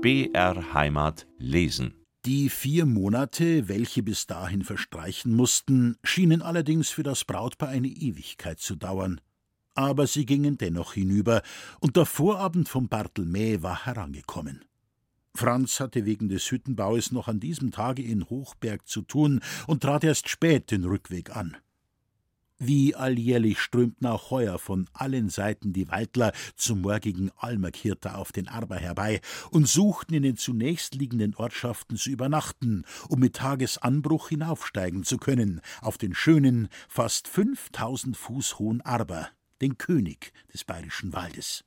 BR 0.00 0.74
Heimat 0.74 1.26
lesen. 1.38 1.92
Die 2.24 2.50
vier 2.50 2.86
Monate, 2.86 3.66
welche 3.66 4.04
bis 4.04 4.28
dahin 4.28 4.62
verstreichen 4.62 5.34
mussten, 5.34 5.96
schienen 6.04 6.40
allerdings 6.40 6.88
für 6.88 7.02
das 7.02 7.24
Brautpaar 7.24 7.70
eine 7.70 7.88
Ewigkeit 7.88 8.60
zu 8.60 8.76
dauern. 8.76 9.20
Aber 9.74 10.06
sie 10.06 10.24
gingen 10.24 10.56
dennoch 10.56 10.92
hinüber, 10.92 11.42
und 11.80 11.96
der 11.96 12.06
Vorabend 12.06 12.68
vom 12.68 12.88
Bartelmäh 12.88 13.62
war 13.62 13.86
herangekommen. 13.86 14.64
Franz 15.34 15.80
hatte 15.80 16.06
wegen 16.06 16.28
des 16.28 16.48
Hüttenbaues 16.48 17.10
noch 17.10 17.26
an 17.26 17.40
diesem 17.40 17.72
Tage 17.72 18.02
in 18.02 18.30
Hochberg 18.30 18.86
zu 18.86 19.02
tun 19.02 19.40
und 19.66 19.82
trat 19.82 20.04
erst 20.04 20.28
spät 20.28 20.70
den 20.70 20.84
Rückweg 20.84 21.34
an. 21.34 21.56
Wie 22.60 22.96
alljährlich 22.96 23.60
strömten 23.60 24.08
auch 24.08 24.32
heuer 24.32 24.58
von 24.58 24.88
allen 24.92 25.28
Seiten 25.28 25.72
die 25.72 25.88
Waldler 25.88 26.32
zum 26.56 26.80
morgigen 26.80 27.30
Almerkirter 27.36 28.18
auf 28.18 28.32
den 28.32 28.48
Arber 28.48 28.74
herbei 28.76 29.20
und 29.52 29.68
suchten 29.68 30.14
in 30.14 30.24
den 30.24 30.36
zunächst 30.36 30.96
liegenden 30.96 31.36
Ortschaften 31.36 31.96
zu 31.96 32.10
übernachten, 32.10 32.84
um 33.08 33.20
mit 33.20 33.36
Tagesanbruch 33.36 34.30
hinaufsteigen 34.30 35.04
zu 35.04 35.18
können 35.18 35.60
auf 35.82 35.98
den 35.98 36.14
schönen, 36.14 36.68
fast 36.88 37.28
fünftausend 37.28 38.16
Fuß 38.16 38.58
hohen 38.58 38.80
Arber, 38.80 39.28
den 39.60 39.78
König 39.78 40.32
des 40.52 40.64
bayerischen 40.64 41.12
Waldes. 41.12 41.64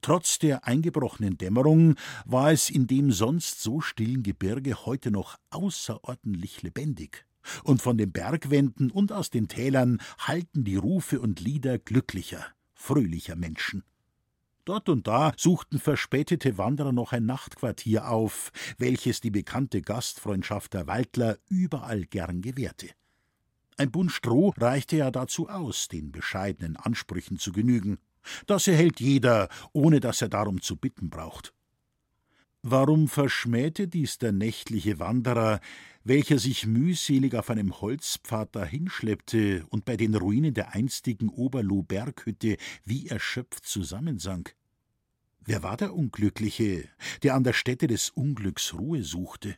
Trotz 0.00 0.38
der 0.38 0.66
eingebrochenen 0.66 1.36
Dämmerung 1.36 1.96
war 2.24 2.50
es 2.50 2.70
in 2.70 2.86
dem 2.86 3.12
sonst 3.12 3.60
so 3.60 3.82
stillen 3.82 4.22
Gebirge 4.22 4.86
heute 4.86 5.10
noch 5.10 5.36
außerordentlich 5.50 6.62
lebendig 6.62 7.26
und 7.64 7.82
von 7.82 7.98
den 7.98 8.12
Bergwänden 8.12 8.90
und 8.90 9.12
aus 9.12 9.30
den 9.30 9.48
Tälern 9.48 9.98
hallten 10.18 10.64
die 10.64 10.76
Rufe 10.76 11.20
und 11.20 11.40
Lieder 11.40 11.78
glücklicher, 11.78 12.44
fröhlicher 12.74 13.36
Menschen. 13.36 13.84
Dort 14.64 14.88
und 14.88 15.06
da 15.06 15.32
suchten 15.36 15.78
verspätete 15.78 16.58
Wanderer 16.58 16.92
noch 16.92 17.12
ein 17.12 17.26
Nachtquartier 17.26 18.08
auf, 18.08 18.52
welches 18.78 19.20
die 19.20 19.30
bekannte 19.30 19.82
Gastfreundschaft 19.82 20.74
der 20.74 20.86
Waldler 20.86 21.38
überall 21.48 22.04
gern 22.04 22.42
gewährte. 22.42 22.88
Ein 23.76 23.90
Bund 23.90 24.12
Stroh 24.12 24.52
reichte 24.58 24.98
ja 24.98 25.10
dazu 25.10 25.48
aus, 25.48 25.88
den 25.88 26.12
bescheidenen 26.12 26.76
Ansprüchen 26.76 27.38
zu 27.38 27.50
genügen. 27.50 27.98
Das 28.46 28.68
erhält 28.68 29.00
jeder, 29.00 29.48
ohne 29.72 30.00
dass 30.00 30.20
er 30.20 30.28
darum 30.28 30.60
zu 30.60 30.76
bitten 30.76 31.08
braucht. 31.08 31.54
Warum 32.62 33.08
verschmähte 33.08 33.88
dies 33.88 34.18
der 34.18 34.32
nächtliche 34.32 34.98
Wanderer, 34.98 35.60
welcher 36.04 36.38
sich 36.38 36.66
mühselig 36.66 37.34
auf 37.34 37.48
einem 37.48 37.80
Holzpfad 37.80 38.54
dahinschleppte 38.54 39.64
und 39.70 39.86
bei 39.86 39.96
den 39.96 40.14
Ruinen 40.14 40.52
der 40.52 40.74
einstigen 40.74 41.30
Oberloh-Berghütte 41.30 42.58
wie 42.84 43.08
erschöpft 43.08 43.64
zusammensank? 43.64 44.54
Wer 45.42 45.62
war 45.62 45.78
der 45.78 45.94
Unglückliche, 45.94 46.86
der 47.22 47.34
an 47.34 47.44
der 47.44 47.54
Stätte 47.54 47.86
des 47.86 48.10
Unglücks 48.10 48.74
Ruhe 48.74 49.04
suchte, 49.04 49.56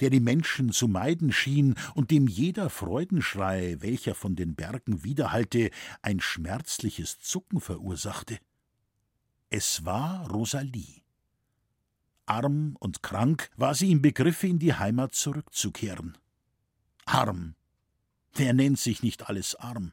der 0.00 0.10
die 0.10 0.20
Menschen 0.20 0.72
zu 0.72 0.88
meiden 0.88 1.32
schien 1.32 1.74
und 1.94 2.10
dem 2.10 2.28
jeder 2.28 2.68
Freudenschrei, 2.68 3.76
welcher 3.80 4.14
von 4.14 4.36
den 4.36 4.54
Bergen 4.54 5.04
widerhallte, 5.04 5.70
ein 6.02 6.20
schmerzliches 6.20 7.18
Zucken 7.18 7.60
verursachte? 7.60 8.38
Es 9.48 9.86
war 9.86 10.30
Rosalie. 10.30 11.05
Arm 12.26 12.76
und 12.80 13.02
krank 13.02 13.50
war 13.56 13.74
sie 13.74 13.90
im 13.90 14.02
Begriffe, 14.02 14.46
in 14.46 14.58
die 14.58 14.74
Heimat 14.74 15.14
zurückzukehren. 15.14 16.18
Arm. 17.04 17.54
Wer 18.34 18.52
nennt 18.52 18.78
sich 18.78 19.02
nicht 19.02 19.28
alles 19.28 19.54
arm? 19.54 19.92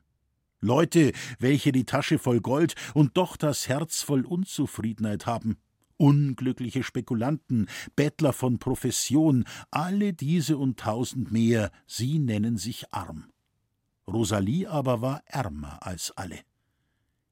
Leute, 0.59 1.11
welche 1.39 1.71
die 1.71 1.85
Tasche 1.85 2.19
voll 2.19 2.39
Gold 2.39 2.75
und 2.93 3.17
doch 3.17 3.37
das 3.37 3.67
Herz 3.67 4.01
voll 4.01 4.25
Unzufriedenheit 4.25 5.25
haben. 5.25 5.57
Unglückliche 5.97 6.83
Spekulanten, 6.83 7.69
Bettler 7.95 8.33
von 8.33 8.59
Profession, 8.59 9.45
alle 9.71 10.13
diese 10.13 10.57
und 10.57 10.79
tausend 10.79 11.31
mehr, 11.31 11.71
sie 11.85 12.17
nennen 12.17 12.57
sich 12.57 12.93
arm. 12.93 13.29
Rosalie 14.07 14.69
aber 14.69 15.01
war 15.01 15.21
ärmer 15.25 15.85
als 15.85 16.11
alle. 16.11 16.39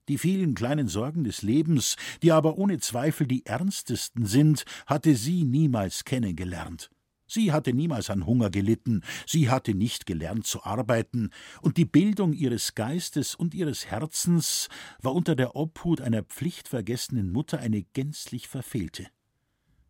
Die 0.08 0.18
vielen 0.18 0.54
kleinen 0.54 0.88
Sorgen 0.88 1.24
des 1.24 1.42
Lebens, 1.42 1.96
die 2.22 2.32
aber 2.32 2.58
ohne 2.58 2.78
Zweifel 2.80 3.26
die 3.26 3.46
ernstesten 3.46 4.26
sind, 4.26 4.64
hatte 4.86 5.14
sie 5.14 5.44
niemals 5.44 6.04
kennengelernt. 6.04 6.90
Sie 7.28 7.50
hatte 7.50 7.72
niemals 7.72 8.10
an 8.10 8.26
Hunger 8.26 8.50
gelitten, 8.50 9.02
sie 9.26 9.48
hatte 9.48 9.74
nicht 9.74 10.04
gelernt 10.04 10.46
zu 10.46 10.64
arbeiten, 10.64 11.30
und 11.62 11.78
die 11.78 11.86
Bildung 11.86 12.34
ihres 12.34 12.74
Geistes 12.74 13.34
und 13.34 13.54
ihres 13.54 13.86
Herzens 13.86 14.68
war 15.00 15.14
unter 15.14 15.34
der 15.34 15.56
Obhut 15.56 16.02
einer 16.02 16.24
pflichtvergessenen 16.24 17.32
Mutter 17.32 17.58
eine 17.58 17.84
gänzlich 17.84 18.48
verfehlte. 18.48 19.06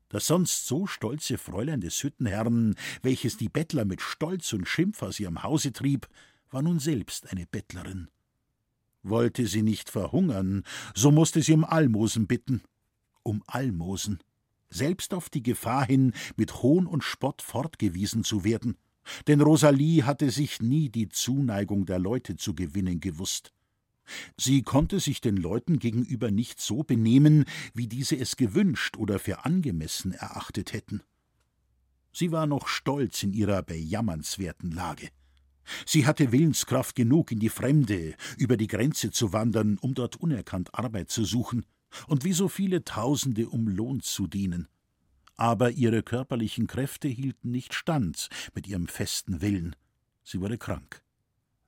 Das 0.09 0.27
sonst 0.27 0.67
so 0.67 0.87
stolze 0.87 1.39
Fräulein 1.39 1.81
des 1.81 2.01
Hüttenherrn, 2.03 2.77
welches 3.03 3.39
die 3.39 3.49
Bettler 3.49 3.87
mit 3.87 4.03
Stolz 4.03 4.53
und 4.53 4.69
Schimpf 4.69 5.03
aus 5.03 5.19
ihrem 5.19 5.43
Hause 5.43 5.73
trieb, 5.73 6.07
war 6.51 6.63
nun 6.63 6.79
selbst 6.79 7.33
eine 7.33 7.47
Bettlerin. 7.47 8.09
Wollte 9.03 9.47
sie 9.47 9.63
nicht 9.63 9.91
verhungern, 9.91 10.63
so 10.95 11.11
musste 11.11 11.43
sie 11.43 11.53
um 11.53 11.65
Almosen 11.65 12.27
bitten. 12.27 12.63
Um 13.23 13.43
Almosen. 13.47 14.21
Selbst 14.71 15.13
auf 15.13 15.29
die 15.29 15.43
Gefahr 15.43 15.87
hin, 15.87 16.13
mit 16.37 16.63
Hohn 16.63 16.87
und 16.87 17.05
Spott 17.05 17.43
fortgewiesen 17.43 18.25
zu 18.25 18.45
werden. 18.45 18.77
Denn 19.27 19.41
Rosalie 19.41 20.05
hatte 20.05 20.31
sich 20.31 20.61
nie 20.61 20.89
die 20.89 21.09
Zuneigung 21.09 21.85
der 21.87 21.99
Leute 21.99 22.37
zu 22.37 22.55
gewinnen 22.55 23.01
gewusst. 23.01 23.53
Sie 24.37 24.63
konnte 24.63 25.01
sich 25.01 25.21
den 25.21 25.37
Leuten 25.37 25.79
gegenüber 25.79 26.31
nicht 26.31 26.61
so 26.61 26.83
benehmen, 26.83 27.45
wie 27.75 27.89
diese 27.89 28.17
es 28.17 28.37
gewünscht 28.37 28.97
oder 28.97 29.19
für 29.19 29.45
angemessen 29.45 30.13
erachtet 30.13 30.73
hätten. 30.73 31.03
Sie 32.13 32.31
war 32.31 32.47
noch 32.47 32.69
stolz 32.69 33.23
in 33.23 33.33
ihrer 33.33 33.63
bejammernswerten 33.63 34.71
Lage. 34.71 35.09
Sie 35.87 36.07
hatte 36.07 36.33
Willenskraft 36.33 36.95
genug, 36.95 37.33
in 37.33 37.39
die 37.39 37.49
Fremde, 37.49 38.15
über 38.37 38.57
die 38.57 38.67
Grenze 38.67 39.11
zu 39.11 39.33
wandern, 39.33 39.79
um 39.79 39.95
dort 39.95 40.17
unerkannt 40.17 40.75
Arbeit 40.75 41.11
zu 41.11 41.25
suchen, 41.25 41.65
und 42.07 42.25
wie 42.25 42.33
so 42.33 42.49
viele 42.49 42.85
Tausende 42.85 43.49
um 43.49 43.69
Lohn 43.69 44.01
zu 44.01 44.27
dienen. 44.27 44.69
Aber 45.37 45.71
ihre 45.71 46.03
körperlichen 46.03 46.67
Kräfte 46.67 47.09
hielten 47.09 47.51
nicht 47.51 47.75
stand 47.75 48.29
mit 48.55 48.67
ihrem 48.67 48.87
festen 48.87 49.41
Willen. 49.41 49.77
Sie 50.23 50.41
wurde 50.41 50.59
krank. 50.59 51.03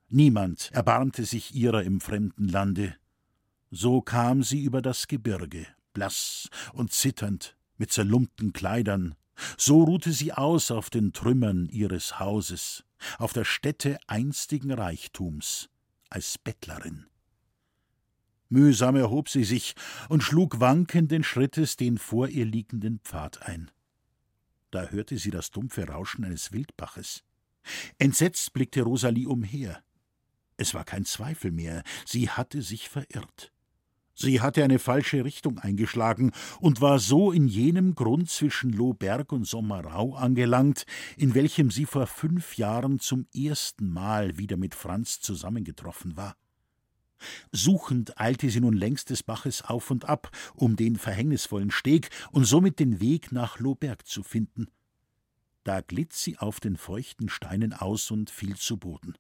Niemand 0.08 0.70
erbarmte 0.72 1.24
sich 1.24 1.54
ihrer 1.54 1.82
im 1.82 2.00
fremden 2.00 2.48
Lande. 2.48 2.94
So 3.70 4.00
kam 4.00 4.42
sie 4.42 4.62
über 4.62 4.80
das 4.80 5.08
Gebirge, 5.08 5.66
blass 5.92 6.48
und 6.72 6.92
zitternd, 6.92 7.56
mit 7.76 7.90
zerlumpten 7.90 8.52
Kleidern. 8.52 9.16
So 9.58 9.82
ruhte 9.82 10.12
sie 10.12 10.32
aus 10.32 10.70
auf 10.70 10.90
den 10.90 11.12
Trümmern 11.12 11.68
ihres 11.68 12.20
Hauses 12.20 12.84
auf 13.18 13.32
der 13.32 13.44
Stätte 13.44 13.98
einstigen 14.06 14.72
Reichtums, 14.72 15.68
als 16.10 16.38
Bettlerin. 16.38 17.06
Mühsam 18.48 18.96
erhob 18.96 19.28
sie 19.28 19.44
sich 19.44 19.74
und 20.08 20.22
schlug 20.22 20.60
wankenden 20.60 21.24
Schrittes 21.24 21.76
den 21.76 21.98
vor 21.98 22.28
ihr 22.28 22.44
liegenden 22.44 23.00
Pfad 23.00 23.42
ein. 23.42 23.70
Da 24.70 24.88
hörte 24.88 25.18
sie 25.18 25.30
das 25.30 25.50
dumpfe 25.50 25.86
Rauschen 25.88 26.24
eines 26.24 26.52
Wildbaches. 26.52 27.24
Entsetzt 27.98 28.52
blickte 28.52 28.82
Rosalie 28.82 29.28
umher. 29.28 29.82
Es 30.56 30.74
war 30.74 30.84
kein 30.84 31.04
Zweifel 31.04 31.50
mehr, 31.50 31.82
sie 32.04 32.28
hatte 32.28 32.62
sich 32.62 32.88
verirrt. 32.88 33.53
Sie 34.14 34.40
hatte 34.40 34.62
eine 34.62 34.78
falsche 34.78 35.24
Richtung 35.24 35.58
eingeschlagen 35.58 36.30
und 36.60 36.80
war 36.80 37.00
so 37.00 37.32
in 37.32 37.48
jenem 37.48 37.94
Grund 37.94 38.30
zwischen 38.30 38.70
Lohberg 38.70 39.32
und 39.32 39.46
Sommerau 39.46 40.14
angelangt, 40.14 40.86
in 41.16 41.34
welchem 41.34 41.70
sie 41.70 41.84
vor 41.84 42.06
fünf 42.06 42.56
Jahren 42.56 43.00
zum 43.00 43.26
ersten 43.34 43.92
Mal 43.92 44.38
wieder 44.38 44.56
mit 44.56 44.74
Franz 44.76 45.20
zusammengetroffen 45.20 46.16
war. 46.16 46.36
Suchend 47.52 48.20
eilte 48.20 48.50
sie 48.50 48.60
nun 48.60 48.74
längs 48.74 49.04
des 49.04 49.22
Baches 49.22 49.62
auf 49.62 49.90
und 49.90 50.04
ab, 50.04 50.30
um 50.54 50.76
den 50.76 50.96
verhängnisvollen 50.96 51.70
Steg 51.70 52.10
und 52.30 52.44
somit 52.44 52.78
den 52.78 53.00
Weg 53.00 53.32
nach 53.32 53.58
Lohberg 53.58 54.06
zu 54.06 54.22
finden. 54.22 54.68
Da 55.64 55.80
glitt 55.80 56.12
sie 56.12 56.38
auf 56.38 56.60
den 56.60 56.76
feuchten 56.76 57.28
Steinen 57.28 57.72
aus 57.72 58.10
und 58.10 58.30
fiel 58.30 58.56
zu 58.56 58.76
Boden. 58.76 59.14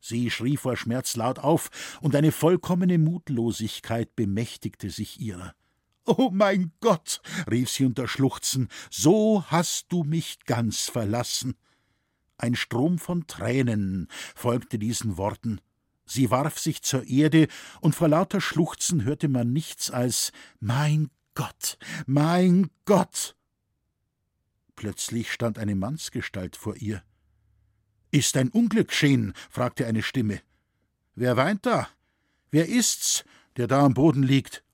Sie 0.00 0.30
schrie 0.30 0.56
vor 0.56 0.76
Schmerz 0.76 1.16
laut 1.16 1.38
auf, 1.38 1.98
und 2.00 2.16
eine 2.16 2.32
vollkommene 2.32 2.98
Mutlosigkeit 2.98 4.16
bemächtigte 4.16 4.90
sich 4.90 5.20
ihrer. 5.20 5.54
Oh 6.06 6.30
mein 6.32 6.72
Gott, 6.80 7.20
rief 7.50 7.70
sie 7.70 7.84
unter 7.84 8.08
Schluchzen, 8.08 8.68
so 8.90 9.44
hast 9.46 9.86
du 9.90 10.02
mich 10.02 10.40
ganz 10.46 10.88
verlassen. 10.88 11.54
Ein 12.38 12.56
Strom 12.56 12.98
von 12.98 13.26
Tränen 13.26 14.08
folgte 14.34 14.78
diesen 14.78 15.18
Worten. 15.18 15.60
Sie 16.06 16.30
warf 16.30 16.58
sich 16.58 16.82
zur 16.82 17.06
Erde, 17.06 17.46
und 17.80 17.94
vor 17.94 18.08
lauter 18.08 18.40
Schluchzen 18.40 19.04
hörte 19.04 19.28
man 19.28 19.52
nichts 19.52 19.90
als 19.90 20.32
Mein 20.58 21.10
Gott, 21.34 21.78
mein 22.06 22.70
Gott. 22.86 23.36
Plötzlich 24.74 25.30
stand 25.30 25.58
eine 25.58 25.74
Mannsgestalt 25.76 26.56
vor 26.56 26.76
ihr. 26.76 27.02
Ist 28.10 28.36
ein 28.36 28.48
Unglück 28.48 28.88
geschehen? 28.88 29.34
fragte 29.50 29.86
eine 29.86 30.02
Stimme. 30.02 30.40
Wer 31.14 31.36
weint 31.36 31.66
da? 31.66 31.88
Wer 32.50 32.68
ist's, 32.68 33.24
der 33.56 33.68
da 33.68 33.84
am 33.84 33.94
Boden 33.94 34.22
liegt? 34.22 34.64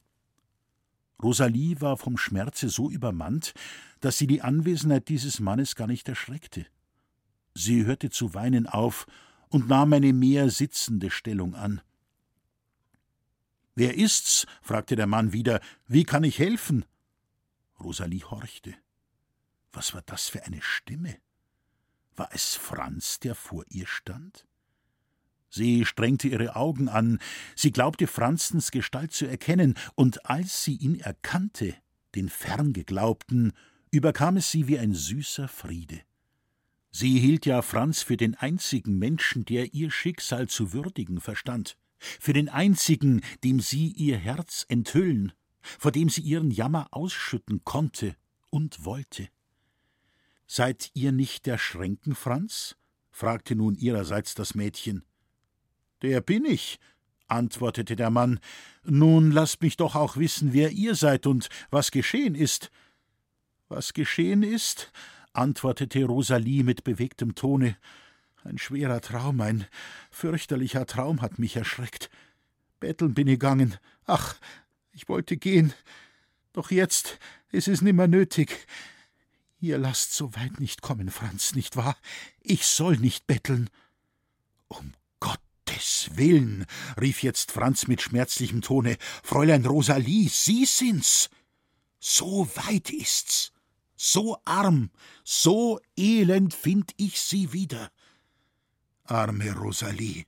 Rosalie 1.23 1.81
war 1.81 1.97
vom 1.97 2.19
Schmerze 2.19 2.69
so 2.69 2.91
übermannt, 2.91 3.55
dass 4.01 4.19
sie 4.19 4.27
die 4.27 4.43
Anwesenheit 4.43 5.09
dieses 5.09 5.41
Mannes 5.41 5.75
gar 5.75 5.87
nicht 5.87 6.09
erschreckte. 6.09 6.67
Sie 7.55 7.85
hörte 7.85 8.11
zu 8.11 8.35
weinen 8.35 8.67
auf 8.67 9.07
und 9.49 9.69
nahm 9.69 9.93
eine 9.93 10.13
mehr 10.13 10.51
sitzende 10.51 11.11
Stellung 11.11 11.55
an. 11.55 11.81
Wer 13.75 13.97
ist's? 13.97 14.47
fragte 14.63 14.97
der 14.97 15.07
Mann 15.07 15.33
wieder. 15.33 15.61
Wie 15.87 16.05
kann 16.05 16.25
ich 16.25 16.39
helfen? 16.39 16.85
Rosalie 17.81 18.25
horchte. 18.25 18.75
Was 19.73 19.95
war 19.95 20.03
das 20.03 20.29
für 20.29 20.45
eine 20.45 20.63
Stimme? 20.63 21.17
War 22.17 22.31
es 22.33 22.55
Franz, 22.55 23.21
der 23.21 23.35
vor 23.35 23.65
ihr 23.69 23.87
stand? 23.87 24.47
Sie 25.51 25.85
strengte 25.85 26.29
ihre 26.29 26.57
Augen 26.57 26.89
an, 26.89 27.19
sie 27.55 27.73
glaubte 27.73 28.07
Franzens 28.07 28.71
Gestalt 28.71 29.13
zu 29.13 29.27
erkennen, 29.27 29.75
und 29.95 30.27
als 30.27 30.65
sie 30.65 30.77
ihn 30.77 30.99
erkannte, 30.99 31.75
den 32.15 32.29
Ferngeglaubten, 32.29 33.53
überkam 33.91 34.39
es 34.39 34.51
sie 34.51 34.67
wie 34.67 34.79
ein 34.79 34.95
süßer 34.95 35.49
Friede. 35.49 36.01
Sie 36.91 37.19
hielt 37.19 37.45
ja 37.45 37.61
Franz 37.61 38.03
für 38.03 38.17
den 38.17 38.35
einzigen 38.35 38.99
Menschen, 38.99 39.45
der 39.45 39.75
ihr 39.75 39.91
Schicksal 39.91 40.49
zu 40.49 40.73
würdigen 40.73 41.21
verstand, 41.21 41.77
für 41.99 42.33
den 42.33 42.49
einzigen, 42.49 43.21
dem 43.45 43.61
sie 43.61 43.89
ihr 43.89 44.17
Herz 44.17 44.65
enthüllen, 44.69 45.33
vor 45.61 45.93
dem 45.93 46.09
sie 46.09 46.23
ihren 46.23 46.51
Jammer 46.51 46.89
ausschütten 46.91 47.65
konnte 47.65 48.17
und 48.51 48.85
wollte. 48.85 49.29
Seid 50.47 50.91
ihr 50.95 51.13
nicht 51.13 51.47
der 51.47 51.59
Schränken, 51.59 52.15
Franz? 52.15 52.77
fragte 53.11 53.57
nun 53.57 53.75
ihrerseits 53.75 54.35
das 54.35 54.55
Mädchen. 54.55 55.05
Der 56.03 56.21
bin 56.21 56.45
ich, 56.45 56.79
antwortete 57.29 57.97
der 57.97 58.11
Mann. 58.11 58.39
Nun 58.85 59.33
lasst 59.33 59.63
mich 59.63 59.77
doch 59.77 59.97
auch 59.97 60.17
wissen, 60.17 60.53
wer 60.53 60.71
ihr 60.71 60.95
seid 60.95 61.27
und 61.27 61.49
was 61.71 61.91
geschehen 61.91 62.35
ist. 62.35 62.71
Was 63.69 63.93
geschehen 63.93 64.43
ist? 64.43 64.93
antwortete 65.33 66.05
Rosalie 66.05 66.63
mit 66.63 66.85
bewegtem 66.85 67.35
Tone. 67.35 67.77
Ein 68.45 68.59
schwerer 68.59 69.01
Traum, 69.01 69.41
ein 69.41 69.67
fürchterlicher 70.11 70.87
Traum 70.87 71.21
hat 71.21 71.39
mich 71.39 71.57
erschreckt. 71.57 72.11
Betteln 72.79 73.15
bin 73.15 73.27
ich 73.27 73.35
gegangen. 73.35 73.77
Ach, 74.05 74.37
ich 74.93 75.09
wollte 75.09 75.37
gehen. 75.37 75.75
Doch 76.53 76.71
jetzt 76.71 77.19
ist 77.51 77.69
es 77.69 77.83
nimmer 77.83 78.07
nötig. 78.07 78.67
Ihr 79.59 79.79
lasst 79.79 80.13
so 80.13 80.35
weit 80.35 80.61
nicht 80.61 80.83
kommen, 80.83 81.11
Franz, 81.11 81.55
nicht 81.55 81.77
wahr? 81.77 81.97
Ich 82.41 82.67
soll 82.67 82.97
nicht 82.99 83.27
betteln. 83.27 83.71
Um 84.69 84.93
Gottes 85.19 86.11
Willen, 86.15 86.67
rief 87.01 87.23
jetzt 87.23 87.53
Franz 87.53 87.87
mit 87.87 88.03
schmerzlichem 88.03 88.63
Tone, 88.63 88.97
Fräulein 89.23 89.65
Rosalie, 89.65 90.29
Sie 90.29 90.67
sind's. 90.67 91.31
So 91.99 92.49
weit 92.55 92.91
ist's. 92.91 93.53
So 93.97 94.39
arm, 94.45 94.91
so 95.25 95.81
elend 95.97 96.53
find 96.53 96.93
ich 96.99 97.21
Sie 97.21 97.53
wieder. 97.55 97.91
Arme 99.05 99.53
Rosalie. 99.53 100.27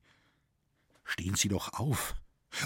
Stehen 1.05 1.35
Sie 1.35 1.49
doch 1.49 1.75
auf. 1.75 2.15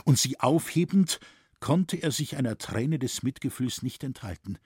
Und 0.05 0.19
sie 0.19 0.39
aufhebend, 0.41 1.19
konnte 1.61 1.97
er 1.97 2.13
sich 2.13 2.37
einer 2.37 2.59
Träne 2.59 2.99
des 2.99 3.23
Mitgefühls 3.23 3.83
nicht 3.83 4.05
enthalten. 4.05 4.59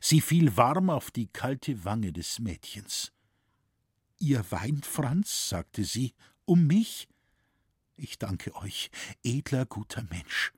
Sie 0.00 0.20
fiel 0.20 0.56
warm 0.56 0.90
auf 0.90 1.10
die 1.10 1.26
kalte 1.26 1.84
Wange 1.84 2.12
des 2.12 2.38
Mädchens. 2.38 3.12
Ihr 4.18 4.44
weint, 4.50 4.86
Franz, 4.86 5.48
sagte 5.48 5.84
sie, 5.84 6.14
um 6.44 6.66
mich? 6.66 7.08
Ich 7.96 8.18
danke 8.18 8.54
euch, 8.56 8.90
edler, 9.22 9.66
guter 9.66 10.02
Mensch. 10.04 10.52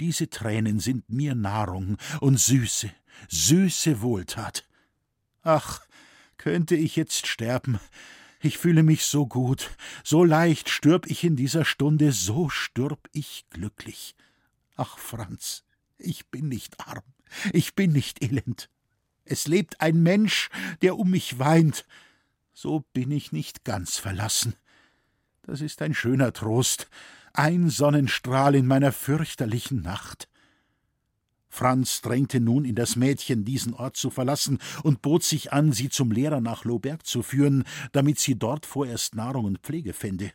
Diese 0.00 0.30
Tränen 0.30 0.78
sind 0.78 1.08
mir 1.10 1.34
Nahrung 1.34 1.96
und 2.20 2.38
süße, 2.38 2.90
süße 3.28 4.00
Wohltat. 4.00 4.68
Ach, 5.42 5.80
könnte 6.36 6.76
ich 6.76 6.96
jetzt 6.96 7.26
sterben. 7.26 7.80
Ich 8.40 8.58
fühle 8.58 8.84
mich 8.84 9.04
so 9.04 9.26
gut, 9.26 9.70
so 10.04 10.22
leicht 10.22 10.68
stürb 10.68 11.06
ich 11.06 11.24
in 11.24 11.34
dieser 11.34 11.64
Stunde, 11.64 12.12
so 12.12 12.48
stürb 12.48 13.08
ich 13.12 13.46
glücklich. 13.50 14.14
Ach, 14.76 14.96
Franz, 14.98 15.64
ich 15.98 16.28
bin 16.28 16.48
nicht 16.48 16.78
arm. 16.78 17.02
Ich 17.52 17.74
bin 17.74 17.92
nicht 17.92 18.22
elend. 18.22 18.68
Es 19.24 19.46
lebt 19.46 19.80
ein 19.80 20.02
Mensch, 20.02 20.48
der 20.82 20.98
um 20.98 21.10
mich 21.10 21.38
weint. 21.38 21.86
So 22.52 22.84
bin 22.92 23.10
ich 23.10 23.32
nicht 23.32 23.64
ganz 23.64 23.98
verlassen. 23.98 24.54
Das 25.42 25.60
ist 25.60 25.80
ein 25.82 25.94
schöner 25.94 26.32
Trost, 26.32 26.88
ein 27.32 27.70
Sonnenstrahl 27.70 28.54
in 28.54 28.66
meiner 28.66 28.92
fürchterlichen 28.92 29.82
Nacht. 29.82 30.28
Franz 31.48 32.02
drängte 32.02 32.40
nun 32.40 32.64
in 32.64 32.74
das 32.74 32.96
Mädchen, 32.96 33.44
diesen 33.44 33.74
Ort 33.74 33.96
zu 33.96 34.10
verlassen, 34.10 34.58
und 34.82 35.02
bot 35.02 35.24
sich 35.24 35.52
an, 35.52 35.72
sie 35.72 35.88
zum 35.88 36.12
Lehrer 36.12 36.40
nach 36.40 36.64
Lohberg 36.64 37.06
zu 37.06 37.22
führen, 37.22 37.64
damit 37.92 38.18
sie 38.18 38.38
dort 38.38 38.66
vorerst 38.66 39.14
Nahrung 39.14 39.44
und 39.46 39.60
Pflege 39.60 39.92
fände. 39.92 40.32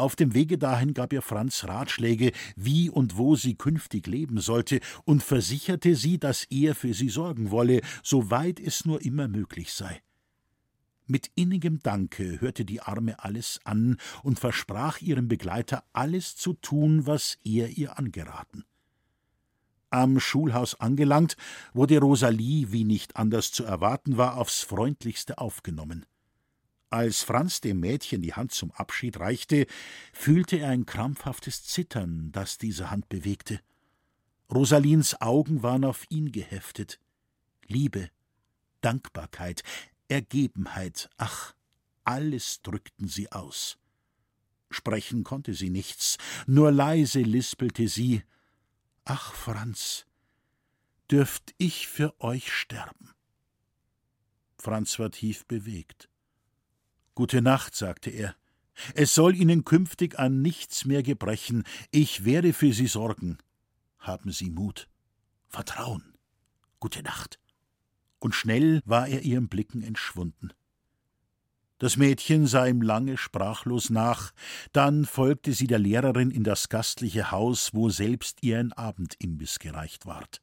Auf 0.00 0.16
dem 0.16 0.32
Wege 0.32 0.56
dahin 0.56 0.94
gab 0.94 1.12
ihr 1.12 1.20
Franz 1.20 1.64
Ratschläge, 1.64 2.32
wie 2.56 2.88
und 2.88 3.18
wo 3.18 3.36
sie 3.36 3.54
künftig 3.54 4.06
leben 4.06 4.40
sollte, 4.40 4.80
und 5.04 5.22
versicherte 5.22 5.94
sie, 5.94 6.18
dass 6.18 6.44
er 6.44 6.74
für 6.74 6.94
sie 6.94 7.10
sorgen 7.10 7.50
wolle, 7.50 7.82
soweit 8.02 8.60
es 8.60 8.86
nur 8.86 9.02
immer 9.04 9.28
möglich 9.28 9.74
sei. 9.74 10.00
Mit 11.06 11.30
innigem 11.34 11.80
Danke 11.82 12.40
hörte 12.40 12.64
die 12.64 12.80
Arme 12.80 13.22
alles 13.22 13.60
an 13.64 13.98
und 14.22 14.40
versprach 14.40 15.02
ihrem 15.02 15.28
Begleiter, 15.28 15.84
alles 15.92 16.34
zu 16.34 16.54
tun, 16.54 17.06
was 17.06 17.36
er 17.44 17.68
ihr 17.68 17.98
angeraten. 17.98 18.64
Am 19.90 20.18
Schulhaus 20.18 20.80
angelangt, 20.80 21.36
wurde 21.74 21.98
Rosalie, 21.98 22.72
wie 22.72 22.84
nicht 22.84 23.16
anders 23.16 23.52
zu 23.52 23.64
erwarten 23.64 24.16
war, 24.16 24.38
aufs 24.38 24.62
freundlichste 24.62 25.36
aufgenommen. 25.36 26.06
Als 26.90 27.22
Franz 27.22 27.60
dem 27.60 27.78
Mädchen 27.78 28.20
die 28.20 28.34
Hand 28.34 28.50
zum 28.50 28.72
Abschied 28.72 29.20
reichte, 29.20 29.66
fühlte 30.12 30.58
er 30.58 30.70
ein 30.70 30.86
krampfhaftes 30.86 31.62
Zittern, 31.64 32.32
das 32.32 32.58
diese 32.58 32.90
Hand 32.90 33.08
bewegte. 33.08 33.60
Rosalins 34.52 35.20
Augen 35.20 35.62
waren 35.62 35.84
auf 35.84 36.04
ihn 36.10 36.32
geheftet. 36.32 36.98
Liebe, 37.68 38.10
Dankbarkeit, 38.80 39.62
Ergebenheit, 40.08 41.08
ach, 41.16 41.54
alles 42.02 42.60
drückten 42.62 43.06
sie 43.06 43.30
aus. 43.30 43.78
Sprechen 44.68 45.22
konnte 45.22 45.54
sie 45.54 45.70
nichts, 45.70 46.18
nur 46.46 46.72
leise 46.72 47.20
lispelte 47.20 47.86
sie 47.86 48.24
Ach, 49.04 49.32
Franz, 49.34 50.06
dürft 51.08 51.54
ich 51.58 51.86
für 51.86 52.20
euch 52.20 52.52
sterben? 52.52 53.10
Franz 54.58 54.98
war 54.98 55.10
tief 55.10 55.46
bewegt. 55.46 56.08
Gute 57.14 57.42
Nacht, 57.42 57.74
sagte 57.74 58.10
er. 58.10 58.34
Es 58.94 59.14
soll 59.14 59.34
Ihnen 59.34 59.64
künftig 59.64 60.18
an 60.18 60.42
nichts 60.42 60.84
mehr 60.84 61.02
gebrechen. 61.02 61.64
Ich 61.90 62.24
werde 62.24 62.52
für 62.52 62.72
Sie 62.72 62.86
sorgen. 62.86 63.38
Haben 63.98 64.32
Sie 64.32 64.50
Mut. 64.50 64.88
Vertrauen. 65.48 66.14
Gute 66.78 67.02
Nacht. 67.02 67.38
Und 68.20 68.34
schnell 68.34 68.82
war 68.84 69.08
er 69.08 69.22
ihren 69.22 69.48
Blicken 69.48 69.82
entschwunden. 69.82 70.52
Das 71.80 71.96
Mädchen 71.96 72.46
sah 72.46 72.66
ihm 72.66 72.82
lange 72.82 73.16
sprachlos 73.16 73.88
nach, 73.88 74.32
dann 74.72 75.06
folgte 75.06 75.54
sie 75.54 75.66
der 75.66 75.78
Lehrerin 75.78 76.30
in 76.30 76.44
das 76.44 76.68
gastliche 76.68 77.30
Haus, 77.30 77.72
wo 77.72 77.88
selbst 77.88 78.42
ihr 78.42 78.58
ein 78.58 78.74
Abendimbiss 78.74 79.58
gereicht 79.58 80.04
ward. 80.04 80.42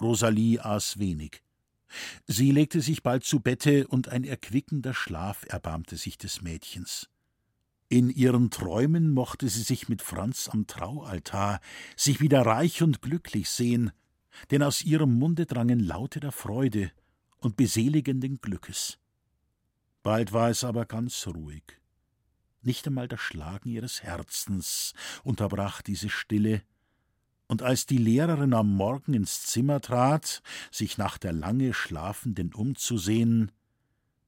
Rosalie 0.00 0.58
aß 0.58 0.98
wenig. 0.98 1.43
Sie 2.26 2.50
legte 2.50 2.80
sich 2.80 3.02
bald 3.02 3.24
zu 3.24 3.40
Bette, 3.40 3.86
und 3.86 4.08
ein 4.08 4.24
erquickender 4.24 4.94
Schlaf 4.94 5.44
erbarmte 5.48 5.96
sich 5.96 6.18
des 6.18 6.42
Mädchens. 6.42 7.08
In 7.88 8.10
ihren 8.10 8.50
Träumen 8.50 9.10
mochte 9.10 9.48
sie 9.48 9.62
sich 9.62 9.88
mit 9.88 10.02
Franz 10.02 10.48
am 10.48 10.66
Traualtar, 10.66 11.60
sich 11.96 12.20
wieder 12.20 12.42
reich 12.44 12.82
und 12.82 13.02
glücklich 13.02 13.48
sehen, 13.50 13.92
denn 14.50 14.62
aus 14.62 14.82
ihrem 14.82 15.18
Munde 15.18 15.46
drangen 15.46 15.80
Laute 15.80 16.20
der 16.20 16.32
Freude 16.32 16.90
und 17.36 17.56
beseligenden 17.56 18.40
Glückes. 18.40 18.98
Bald 20.02 20.32
war 20.32 20.50
es 20.50 20.64
aber 20.64 20.86
ganz 20.86 21.26
ruhig. 21.26 21.62
Nicht 22.62 22.86
einmal 22.86 23.08
das 23.08 23.20
Schlagen 23.20 23.68
ihres 23.68 24.02
Herzens 24.02 24.94
unterbrach 25.22 25.82
diese 25.82 26.08
Stille, 26.08 26.62
und 27.54 27.62
als 27.62 27.86
die 27.86 27.98
Lehrerin 27.98 28.52
am 28.52 28.74
Morgen 28.74 29.14
ins 29.14 29.46
Zimmer 29.46 29.80
trat, 29.80 30.42
sich 30.72 30.98
nach 30.98 31.18
der 31.18 31.32
lange 31.32 31.72
Schlafenden 31.72 32.52
umzusehen, 32.52 33.52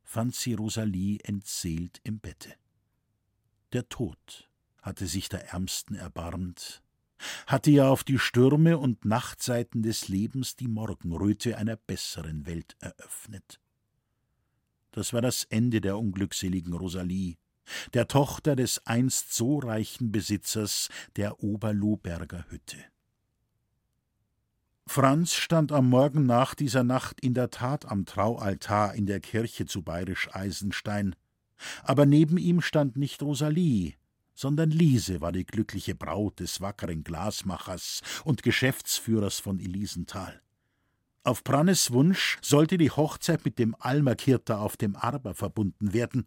fand 0.05 0.37
sie 0.37 0.55
Rosalie 0.55 1.19
entseelt 1.25 1.99
im 2.05 2.21
Bette. 2.21 2.55
Der 3.73 3.89
Tod 3.89 4.49
hatte 4.81 5.09
sich 5.09 5.29
der 5.29 5.49
Ärmsten 5.49 5.97
erbarmt, 5.97 6.85
hatte 7.49 7.73
ja 7.73 7.89
auf 7.89 8.05
die 8.05 8.21
Stürme 8.21 8.79
und 8.79 9.05
Nachtseiten 9.05 9.83
des 9.83 10.07
Lebens 10.07 10.55
die 10.55 10.69
Morgenröte 10.69 11.59
einer 11.59 11.75
besseren 11.75 12.47
Welt 12.47 12.77
eröffnet. 12.79 13.59
Das 14.93 15.13
war 15.13 15.21
das 15.21 15.43
Ende 15.43 15.81
der 15.81 15.99
unglückseligen 15.99 16.75
Rosalie, 16.75 17.39
der 17.93 18.07
Tochter 18.07 18.55
des 18.55 18.87
einst 18.87 19.35
so 19.35 19.59
reichen 19.59 20.13
Besitzers 20.13 20.91
der 21.17 21.43
Oberlohberger 21.43 22.47
Hütte. 22.51 22.85
Franz 24.97 25.35
stand 25.35 25.73
am 25.73 25.91
Morgen 25.91 26.25
nach 26.25 26.55
dieser 26.55 26.83
Nacht 26.83 27.21
in 27.21 27.35
der 27.35 27.51
Tat 27.51 27.85
am 27.85 28.07
Traualtar 28.07 28.95
in 28.95 29.05
der 29.05 29.21
Kirche 29.21 29.67
zu 29.67 29.83
Bayerisch 29.83 30.35
Eisenstein. 30.35 31.15
Aber 31.83 32.07
neben 32.07 32.39
ihm 32.39 32.63
stand 32.63 32.97
nicht 32.97 33.23
Rosalie, 33.23 33.93
sondern 34.35 34.71
Liese 34.71 35.21
war 35.21 35.33
die 35.33 35.45
glückliche 35.45 35.95
Braut 35.95 36.41
des 36.41 36.63
wackeren 36.63 37.05
Glasmachers 37.05 38.01
und 38.25 38.43
Geschäftsführers 38.43 39.39
von 39.39 39.61
Elisenthal. 39.61 40.41
Auf 41.25 41.45
Brannes 41.45 41.91
Wunsch 41.91 42.39
sollte 42.41 42.79
die 42.79 42.91
Hochzeit 42.91 43.45
mit 43.45 43.59
dem 43.59 43.77
Almakirter 43.79 44.61
auf 44.61 44.79
dem 44.79 44.97
Arber 44.97 45.35
verbunden 45.35 45.93
werden. 45.93 46.25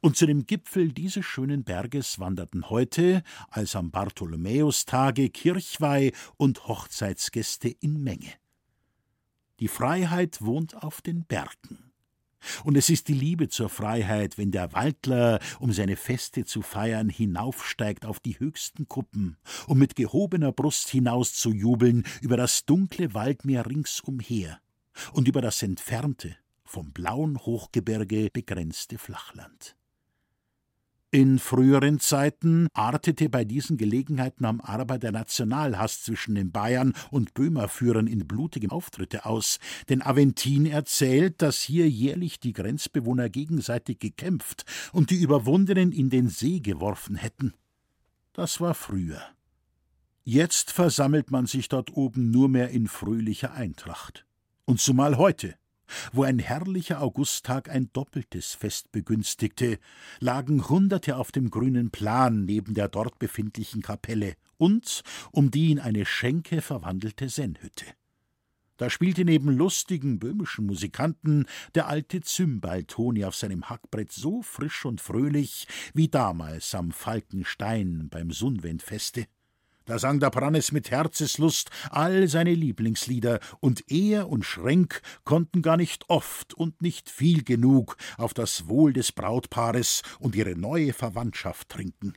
Und 0.00 0.16
zu 0.16 0.26
dem 0.26 0.46
Gipfel 0.46 0.92
dieses 0.92 1.24
schönen 1.24 1.64
Berges 1.64 2.18
wanderten 2.18 2.70
heute, 2.70 3.22
als 3.48 3.76
am 3.76 3.90
Bartholomäustage, 3.90 5.30
Kirchweih 5.30 6.12
und 6.36 6.66
Hochzeitsgäste 6.66 7.68
in 7.68 8.02
Menge. 8.02 8.32
Die 9.60 9.68
Freiheit 9.68 10.40
wohnt 10.40 10.82
auf 10.82 11.02
den 11.02 11.24
Bergen. 11.24 11.90
Und 12.64 12.76
es 12.76 12.88
ist 12.88 13.08
die 13.08 13.14
Liebe 13.14 13.48
zur 13.48 13.68
Freiheit, 13.68 14.38
wenn 14.38 14.50
der 14.50 14.72
Waldler, 14.72 15.40
um 15.58 15.72
seine 15.72 15.96
Feste 15.96 16.44
zu 16.44 16.62
feiern, 16.62 17.08
hinaufsteigt 17.08 18.06
auf 18.06 18.20
die 18.20 18.38
höchsten 18.38 18.88
Kuppen, 18.88 19.36
um 19.66 19.78
mit 19.78 19.94
gehobener 19.94 20.52
Brust 20.52 20.88
hinaus 20.88 21.34
zu 21.34 21.52
jubeln 21.52 22.04
über 22.22 22.36
das 22.38 22.64
dunkle 22.64 23.12
Waldmeer 23.12 23.66
ringsumher 23.66 24.58
und 25.12 25.28
über 25.28 25.42
das 25.42 25.62
entfernte, 25.62 26.36
vom 26.70 26.92
blauen 26.92 27.36
Hochgebirge 27.38 28.30
begrenzte 28.32 28.96
Flachland. 28.96 29.74
In 31.10 31.40
früheren 31.40 31.98
Zeiten 31.98 32.68
artete 32.72 33.28
bei 33.28 33.44
diesen 33.44 33.76
Gelegenheiten 33.76 34.44
am 34.44 34.60
Arber 34.60 34.96
der 34.96 35.10
Nationalhass 35.10 36.04
zwischen 36.04 36.36
den 36.36 36.52
Bayern 36.52 36.94
und 37.10 37.34
Böhmerführern 37.34 38.06
in 38.06 38.28
blutige 38.28 38.70
Auftritte 38.70 39.26
aus, 39.26 39.58
denn 39.88 40.00
Aventin 40.00 40.66
erzählt, 40.66 41.42
dass 41.42 41.60
hier 41.60 41.90
jährlich 41.90 42.38
die 42.38 42.52
Grenzbewohner 42.52 43.28
gegenseitig 43.28 43.98
gekämpft 43.98 44.64
und 44.92 45.10
die 45.10 45.20
Überwundenen 45.20 45.90
in 45.90 46.08
den 46.08 46.28
See 46.28 46.60
geworfen 46.60 47.16
hätten. 47.16 47.54
Das 48.32 48.60
war 48.60 48.74
früher. 48.74 49.20
Jetzt 50.22 50.70
versammelt 50.70 51.32
man 51.32 51.46
sich 51.46 51.68
dort 51.68 51.96
oben 51.96 52.30
nur 52.30 52.48
mehr 52.48 52.70
in 52.70 52.86
fröhlicher 52.86 53.52
Eintracht. 53.54 54.24
Und 54.66 54.78
zumal 54.78 55.18
heute, 55.18 55.56
wo 56.12 56.22
ein 56.22 56.38
herrlicher 56.38 57.00
Augusttag 57.00 57.68
ein 57.68 57.90
doppeltes 57.92 58.54
Fest 58.54 58.92
begünstigte, 58.92 59.78
lagen 60.18 60.68
Hunderte 60.68 61.16
auf 61.16 61.32
dem 61.32 61.50
grünen 61.50 61.90
Plan 61.90 62.44
neben 62.44 62.74
der 62.74 62.88
dort 62.88 63.18
befindlichen 63.18 63.82
Kapelle 63.82 64.34
und 64.56 65.02
um 65.32 65.50
die 65.50 65.72
in 65.72 65.78
eine 65.78 66.04
Schenke 66.04 66.62
verwandelte 66.62 67.28
Sennhütte. 67.28 67.86
Da 68.80 68.88
spielte 68.88 69.26
neben 69.26 69.50
lustigen 69.50 70.18
böhmischen 70.18 70.64
Musikanten 70.64 71.44
der 71.74 71.88
alte 71.88 72.22
Zymbaltoni 72.22 73.26
auf 73.26 73.36
seinem 73.36 73.68
Hackbrett 73.68 74.10
so 74.10 74.40
frisch 74.40 74.86
und 74.86 75.02
fröhlich 75.02 75.66
wie 75.92 76.08
damals 76.08 76.74
am 76.74 76.90
Falkenstein 76.90 78.08
beim 78.08 78.30
Sunwendfeste. 78.30 79.26
Da 79.90 79.98
sang 79.98 80.20
der 80.20 80.30
Prannes 80.30 80.70
mit 80.70 80.92
Herzeslust 80.92 81.68
all 81.90 82.28
seine 82.28 82.54
Lieblingslieder, 82.54 83.40
und 83.58 83.90
er 83.90 84.28
und 84.28 84.44
Schrenk 84.44 85.02
konnten 85.24 85.62
gar 85.62 85.76
nicht 85.76 86.08
oft 86.08 86.54
und 86.54 86.80
nicht 86.80 87.10
viel 87.10 87.42
genug 87.42 87.96
auf 88.16 88.32
das 88.32 88.68
Wohl 88.68 88.92
des 88.92 89.10
Brautpaares 89.10 90.02
und 90.20 90.36
ihre 90.36 90.54
neue 90.54 90.92
Verwandtschaft 90.92 91.70
trinken. 91.70 92.12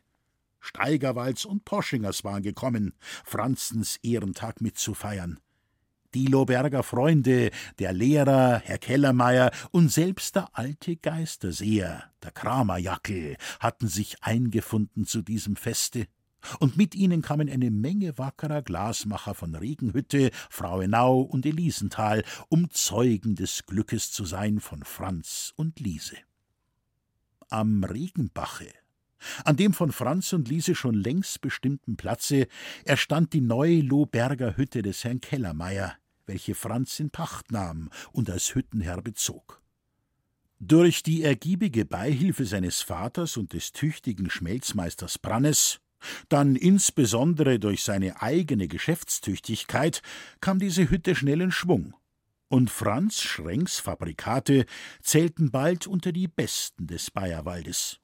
Steigerwalds 0.60 1.46
und 1.46 1.66
Poschingers 1.66 2.24
waren 2.24 2.44
gekommen, 2.44 2.94
Franzens 3.26 3.98
Ehrentag 4.04 4.62
mitzufeiern. 4.62 5.40
Die 6.14 6.28
Loberger 6.28 6.84
Freunde, 6.84 7.50
der 7.80 7.92
Lehrer, 7.92 8.62
Herr 8.64 8.78
Kellermeier 8.78 9.50
und 9.72 9.92
selbst 9.92 10.36
der 10.36 10.50
alte 10.54 10.96
Geisterseher, 10.96 12.04
der 12.22 12.30
Kramerjackel, 12.30 13.36
hatten 13.60 13.88
sich 13.88 14.22
eingefunden 14.22 15.08
zu 15.08 15.24
diesem 15.24 15.56
Feste 15.56 16.06
und 16.60 16.78
mit 16.78 16.96
ihnen 16.96 17.22
kamen 17.22 17.50
eine 17.50 17.72
Menge 17.72 18.18
wackerer 18.18 18.62
Glasmacher 18.62 19.34
von 19.34 19.56
Regenhütte, 19.56 20.32
Frauenau 20.50 21.22
und 21.22 21.46
Elisenthal, 21.46 22.24
um 22.50 22.70
Zeugen 22.70 23.36
des 23.36 23.66
Glückes 23.66 24.12
zu 24.12 24.26
sein 24.26 24.60
von 24.60 24.84
Franz 24.84 25.54
und 25.56 25.80
Liese. 25.80 26.18
Am 27.50 27.84
Regenbache, 27.84 28.72
an 29.46 29.56
dem 29.56 29.74
von 29.74 29.92
Franz 29.92 30.34
und 30.34 30.50
Liese 30.50 30.76
schon 30.76 30.96
längst 30.96 31.42
bestimmten 31.42 31.96
Platze, 31.96 32.48
erstand 32.84 33.34
die 33.34 33.42
neue 33.42 33.82
Lohberger 33.82 34.58
Hütte 34.58 34.82
des 34.82 35.04
Herrn 35.04 35.22
Kellermeier, 35.22 35.96
welche 36.26 36.56
Franz 36.56 37.00
in 37.00 37.10
Pacht 37.10 37.52
nahm 37.52 37.90
und 38.12 38.30
als 38.30 38.56
Hüttenherr 38.56 39.02
bezog. 39.02 39.62
Durch 40.60 41.04
die 41.04 41.24
ergiebige 41.24 41.86
Beihilfe 41.86 42.46
seines 42.46 42.82
Vaters 42.82 43.36
und 43.36 43.52
des 43.52 43.74
tüchtigen 43.74 44.30
Schmelzmeisters 44.30 45.20
Brannes 45.20 45.82
dann 46.30 46.56
insbesondere 46.56 47.60
durch 47.60 47.84
seine 47.84 48.22
eigene 48.22 48.68
Geschäftstüchtigkeit 48.68 50.02
kam 50.42 50.60
diese 50.60 50.90
Hütte 50.90 51.16
schnell 51.16 51.42
in 51.42 51.52
Schwung, 51.52 51.94
und 52.54 52.70
Franz 52.70 53.20
Schrenks 53.20 53.80
Fabrikate 53.80 54.68
zählten 55.02 55.50
bald 55.50 55.88
unter 55.88 56.12
die 56.12 56.28
besten 56.28 56.86
des 56.86 57.10
Bayerwaldes. 57.10 58.00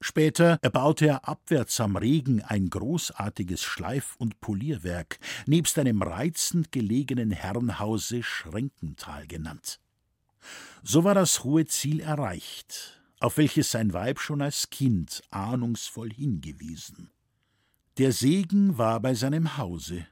Später 0.00 0.58
erbaute 0.62 1.06
er 1.06 1.28
abwärts 1.28 1.78
am 1.78 1.96
Regen 1.96 2.42
ein 2.42 2.70
großartiges 2.70 3.62
Schleif- 3.62 4.16
und 4.16 4.40
Polierwerk, 4.40 5.18
nebst 5.46 5.78
einem 5.78 6.02
reizend 6.02 6.72
gelegenen 6.72 7.30
Herrenhause 7.30 8.22
Schrenkental 8.22 9.26
genannt. 9.26 9.78
So 10.82 11.04
war 11.04 11.14
das 11.14 11.44
hohe 11.44 11.66
Ziel 11.66 12.00
erreicht, 12.00 13.00
auf 13.20 13.36
welches 13.36 13.70
sein 13.70 13.92
Weib 13.92 14.18
schon 14.18 14.42
als 14.42 14.70
Kind 14.70 15.22
ahnungsvoll 15.30 16.10
hingewiesen. 16.10 17.10
Der 17.98 18.12
Segen 18.12 18.78
war 18.78 19.00
bei 19.00 19.12
seinem 19.12 19.58
Hause, 19.58 20.06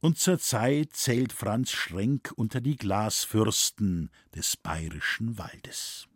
und 0.00 0.18
zur 0.18 0.38
Zeit 0.38 0.94
zählt 0.94 1.34
Franz 1.34 1.70
Schrenk 1.70 2.32
unter 2.36 2.62
die 2.62 2.76
Glasfürsten 2.76 4.10
des 4.34 4.56
bayerischen 4.56 5.36
Waldes. 5.36 6.08